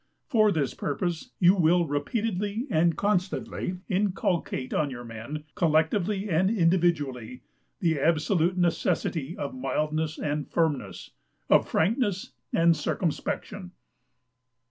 [0.25, 7.43] For this purpose you will repeatedly and constantly inculcate on your men, collectively and individually,
[7.81, 11.11] the absolute necessity of mildness and firmness,
[11.51, 13.73] of frankness and circumspection.